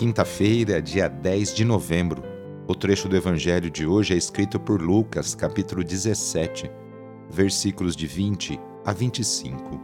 [0.00, 2.22] Quinta-feira, dia 10 de novembro.
[2.66, 6.70] O trecho do Evangelho de hoje é escrito por Lucas, capítulo 17,
[7.28, 9.78] versículos de 20 a 25.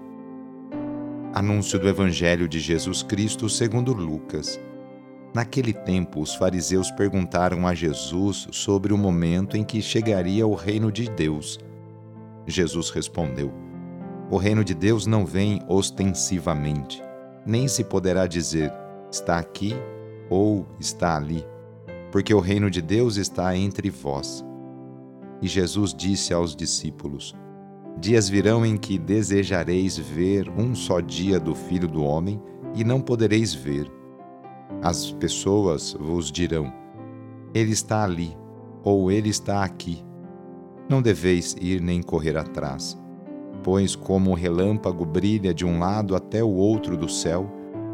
[1.34, 4.58] Anúncio do Evangelho de Jesus Cristo segundo Lucas.
[5.34, 10.90] Naquele tempo, os fariseus perguntaram a Jesus sobre o momento em que chegaria o reino
[10.90, 11.60] de Deus.
[12.46, 13.52] Jesus respondeu:
[14.30, 17.02] O reino de Deus não vem ostensivamente,
[17.44, 18.72] nem se poderá dizer:
[19.12, 19.76] está aqui
[20.28, 21.44] ou está ali,
[22.10, 24.44] porque o reino de Deus está entre vós.
[25.40, 27.34] E Jesus disse aos discípulos:
[27.98, 32.40] Dias virão em que desejareis ver um só dia do Filho do Homem
[32.74, 33.90] e não podereis ver.
[34.82, 36.72] As pessoas vos dirão:
[37.54, 38.36] Ele está ali,
[38.84, 40.04] ou ele está aqui.
[40.88, 42.96] Não deveis ir nem correr atrás,
[43.62, 47.50] pois como o relâmpago brilha de um lado até o outro do céu,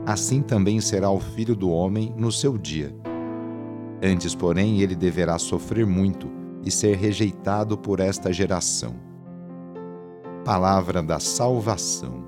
[0.07, 2.95] assim também será o filho do homem no seu dia.
[4.03, 6.29] Antes, porém, ele deverá sofrer muito
[6.65, 8.95] e ser rejeitado por esta geração.
[10.45, 12.25] Palavra da Salvação.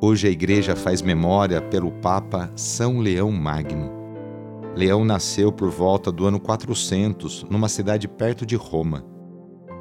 [0.00, 3.90] Hoje a Igreja faz memória pelo Papa São Leão Magno.
[4.74, 9.04] Leão nasceu por volta do ano 400, numa cidade perto de Roma.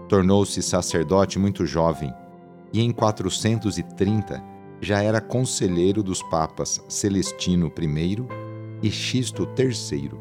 [0.08, 2.14] Tornou-se sacerdote muito jovem
[2.72, 4.53] e, em 430,
[4.84, 8.18] já era conselheiro dos papas Celestino I
[8.82, 10.12] e Xisto III.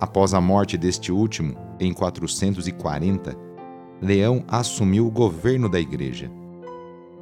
[0.00, 3.36] Após a morte deste último, em 440,
[4.00, 6.30] Leão assumiu o governo da Igreja.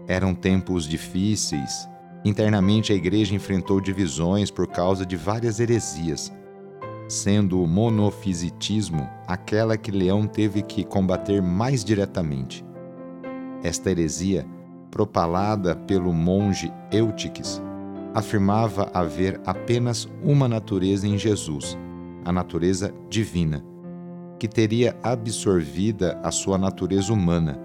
[0.06, 1.88] Eram tempos difíceis.
[2.24, 6.32] Internamente, a Igreja enfrentou divisões por causa de várias heresias,
[7.08, 12.64] sendo o monofisitismo aquela que Leão teve que combater mais diretamente.
[13.62, 14.44] Esta heresia
[14.94, 17.60] propalada pelo monge Eutiques,
[18.14, 21.76] afirmava haver apenas uma natureza em Jesus,
[22.24, 23.60] a natureza divina,
[24.38, 27.58] que teria absorvida a sua natureza humana.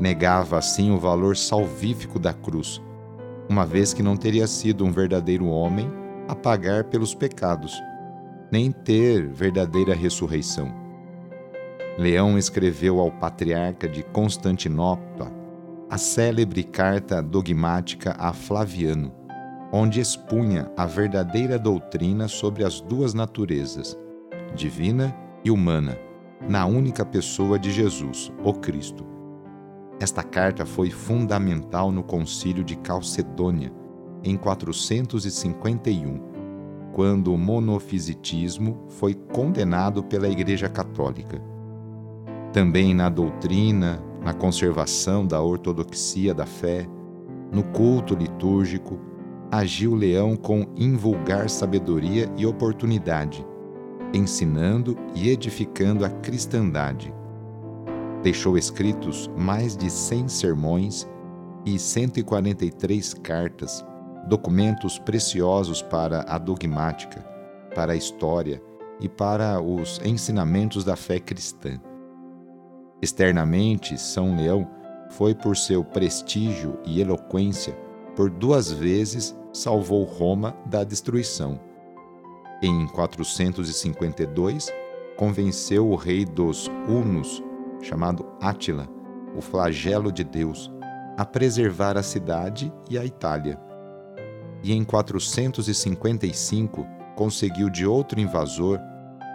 [0.00, 2.80] Negava assim o valor salvífico da cruz,
[3.46, 5.92] uma vez que não teria sido um verdadeiro homem
[6.26, 7.78] a pagar pelos pecados,
[8.50, 10.74] nem ter verdadeira ressurreição.
[11.98, 15.37] Leão escreveu ao patriarca de Constantinopla
[15.90, 19.10] a célebre carta dogmática a Flaviano,
[19.72, 23.98] onde expunha a verdadeira doutrina sobre as duas naturezas,
[24.54, 25.98] divina e humana,
[26.46, 29.06] na única pessoa de Jesus, o Cristo.
[29.98, 33.72] Esta carta foi fundamental no Concílio de Calcedônia,
[34.22, 36.20] em 451,
[36.92, 41.40] quando o monofisitismo foi condenado pela Igreja Católica.
[42.52, 46.86] Também na doutrina, na conservação da ortodoxia da fé,
[47.52, 48.98] no culto litúrgico,
[49.50, 53.46] agiu Leão com invulgar sabedoria e oportunidade,
[54.12, 57.12] ensinando e edificando a cristandade.
[58.22, 61.08] Deixou escritos mais de 100 sermões
[61.64, 63.84] e 143 cartas,
[64.28, 67.20] documentos preciosos para a dogmática,
[67.74, 68.60] para a história
[69.00, 71.80] e para os ensinamentos da fé cristã.
[73.00, 74.68] Externamente, São Leão
[75.10, 77.72] foi por seu prestígio e eloquência,
[78.16, 81.60] por duas vezes salvou Roma da destruição.
[82.60, 84.72] Em 452,
[85.16, 87.42] convenceu o rei dos Hunos,
[87.80, 88.88] chamado Átila,
[89.36, 90.68] o flagelo de Deus,
[91.16, 93.60] a preservar a cidade e a Itália.
[94.62, 96.84] E em 455
[97.14, 98.80] conseguiu de outro invasor,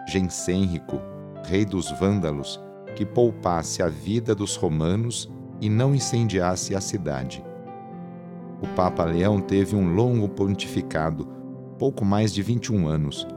[0.10, 1.00] Gensênrico,
[1.46, 2.60] rei dos Vândalos,
[2.96, 7.44] que poupasse a vida dos romanos e não incendiasse a cidade.
[8.62, 11.28] O Papa Leão teve um longo pontificado,
[11.78, 13.28] pouco mais de 21 anos.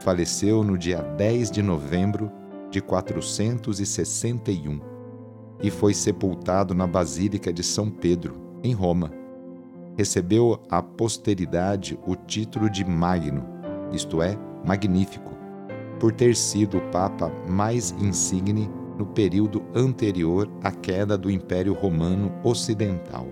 [0.00, 2.30] faleceu no dia 10 de novembro
[2.70, 4.80] de 461
[5.62, 8.34] e foi sepultado na Basílica de São Pedro,
[8.64, 9.12] em Roma.
[9.96, 13.44] Recebeu a posteridade o título de Magno,
[13.92, 15.31] isto é, magnífico,
[16.02, 18.68] por ter sido o Papa mais insigne
[18.98, 23.28] no período anterior à queda do Império Romano Ocidental.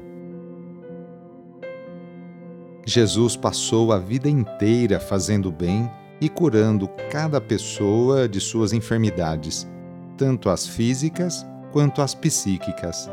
[2.87, 5.91] Jesus passou a vida inteira fazendo bem
[6.21, 9.69] e curando cada pessoa de suas enfermidades,
[10.17, 13.11] tanto as físicas quanto as psíquicas.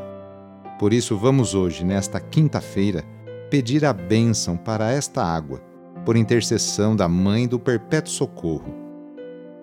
[0.77, 3.03] Por isso, vamos hoje, nesta quinta-feira,
[3.49, 5.59] pedir a bênção para esta água,
[6.05, 8.86] por intercessão da Mãe do Perpétuo Socorro.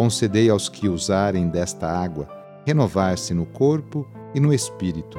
[0.00, 2.26] Concedei aos que usarem desta água
[2.66, 5.18] renovar-se no corpo e no espírito,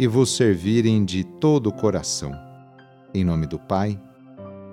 [0.00, 2.32] e vos servirem de todo o coração.
[3.14, 3.96] Em nome do Pai,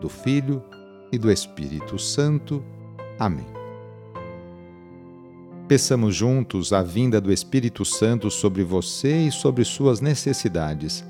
[0.01, 0.63] do Filho
[1.11, 2.65] e do Espírito Santo.
[3.19, 3.45] Amém.
[5.67, 11.05] Peçamos juntos a vinda do Espírito Santo sobre você e sobre suas necessidades.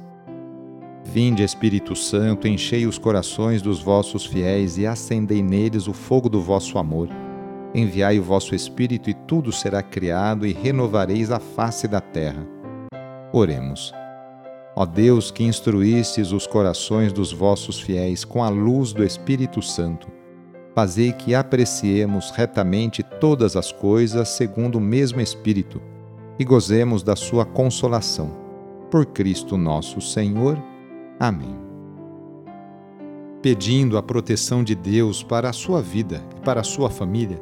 [1.05, 6.41] Vinde, Espírito Santo, enchei os corações dos vossos fiéis e acendei neles o fogo do
[6.41, 7.07] vosso amor.
[7.73, 12.45] Enviai o vosso Espírito e tudo será criado e renovareis a face da terra.
[13.31, 13.91] Oremos.
[14.75, 20.07] Ó Deus, que instruístes os corações dos vossos fiéis com a luz do Espírito Santo,
[20.75, 25.81] fazei que apreciemos retamente todas as coisas segundo o mesmo Espírito
[26.37, 28.31] e gozemos da sua consolação.
[28.91, 30.61] Por Cristo nosso Senhor.
[31.19, 31.55] Amém.
[33.41, 37.41] Pedindo a proteção de Deus para a sua vida e para a sua família,